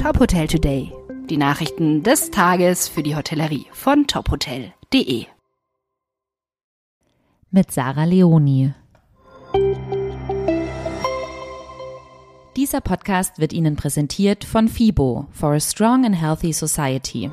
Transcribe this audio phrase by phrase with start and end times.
[0.00, 0.92] Top Hotel Today.
[1.28, 5.26] Die Nachrichten des Tages für die Hotellerie von tophotel.de.
[7.50, 8.72] Mit Sarah Leoni.
[12.54, 17.28] Dieser Podcast wird Ihnen präsentiert von FIBO for a Strong and Healthy Society.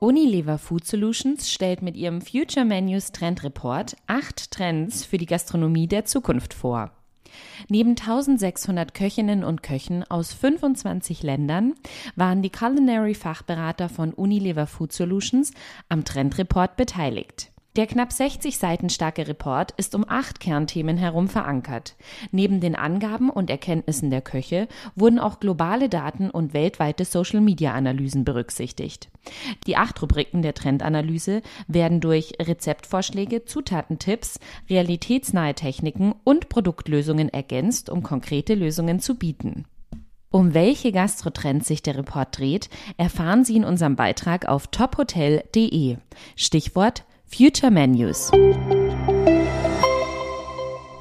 [0.00, 5.86] Unilever Food Solutions stellt mit ihrem Future Menus Trend Report acht Trends für die Gastronomie
[5.86, 6.92] der Zukunft vor.
[7.68, 11.74] Neben 1600 Köchinnen und Köchen aus 25 Ländern
[12.14, 15.52] waren die Culinary Fachberater von Unilever Food Solutions
[15.88, 17.52] am Trendreport beteiligt.
[17.76, 21.94] Der knapp 60 Seiten starke Report ist um acht Kernthemen herum verankert.
[22.30, 29.10] Neben den Angaben und Erkenntnissen der Köche wurden auch globale Daten und weltweite Social-Media-Analysen berücksichtigt.
[29.66, 38.02] Die acht Rubriken der Trendanalyse werden durch Rezeptvorschläge, Zutatentipps, realitätsnahe Techniken und Produktlösungen ergänzt, um
[38.02, 39.66] konkrete Lösungen zu bieten.
[40.30, 45.98] Um welche Gastrotrends sich der Report dreht, erfahren Sie in unserem Beitrag auf tophotel.de.
[46.36, 48.30] Stichwort Future Menus.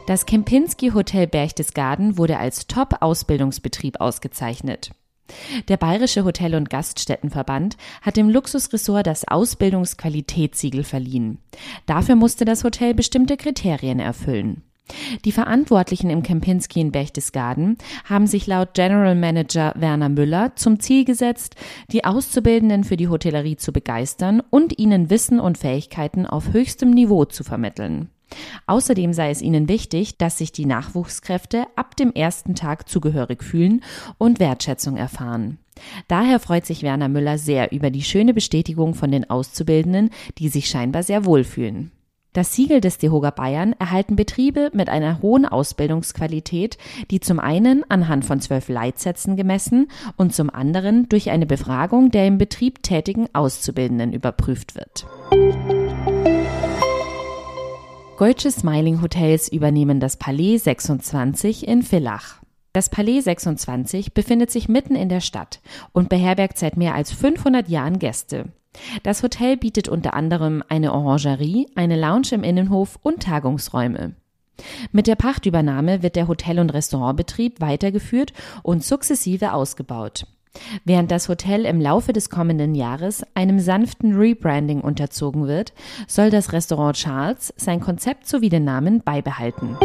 [0.07, 4.91] Das Kempinski Hotel Berchtesgaden wurde als Top-Ausbildungsbetrieb ausgezeichnet.
[5.69, 11.37] Der Bayerische Hotel- und Gaststättenverband hat dem Luxusressort das Ausbildungsqualitätssiegel verliehen.
[11.85, 14.63] Dafür musste das Hotel bestimmte Kriterien erfüllen.
[15.23, 21.05] Die Verantwortlichen im Kempinski in Berchtesgaden haben sich laut General Manager Werner Müller zum Ziel
[21.05, 21.55] gesetzt,
[21.91, 27.25] die Auszubildenden für die Hotellerie zu begeistern und ihnen Wissen und Fähigkeiten auf höchstem Niveau
[27.25, 28.09] zu vermitteln.
[28.67, 33.81] Außerdem sei es ihnen wichtig, dass sich die Nachwuchskräfte ab dem ersten Tag zugehörig fühlen
[34.17, 35.59] und Wertschätzung erfahren.
[36.07, 40.69] Daher freut sich Werner Müller sehr über die schöne Bestätigung von den Auszubildenden, die sich
[40.69, 41.91] scheinbar sehr wohlfühlen.
[42.35, 46.77] Das Siegel des DEHOGA Bayern erhalten Betriebe mit einer hohen Ausbildungsqualität,
[47.09, 52.27] die zum einen anhand von zwölf Leitsätzen gemessen und zum anderen durch eine Befragung der
[52.27, 55.07] im Betrieb tätigen Auszubildenden überprüft wird.
[58.19, 62.41] Deutsche Smiling Hotels übernehmen das Palais 26 in Villach.
[62.73, 65.61] Das Palais 26 befindet sich mitten in der Stadt
[65.93, 68.49] und beherbergt seit mehr als 500 Jahren Gäste.
[69.03, 74.15] Das Hotel bietet unter anderem eine Orangerie, eine Lounge im Innenhof und Tagungsräume.
[74.91, 80.25] Mit der Pachtübernahme wird der Hotel- und Restaurantbetrieb weitergeführt und sukzessive ausgebaut.
[80.85, 85.73] Während das Hotel im Laufe des kommenden Jahres einem sanften Rebranding unterzogen wird,
[86.07, 89.77] soll das Restaurant Charles sein Konzept sowie den Namen beibehalten.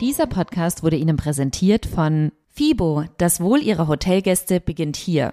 [0.00, 3.04] Dieser Podcast wurde Ihnen präsentiert von FIBO.
[3.18, 5.32] Das Wohl Ihrer Hotelgäste beginnt hier.